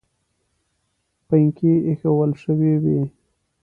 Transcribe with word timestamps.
پنکې 1.27 1.71
ایښوول 1.87 2.31
شوې 2.43 2.73
وې. 2.83 3.01